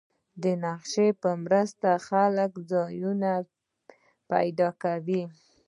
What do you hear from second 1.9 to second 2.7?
خلک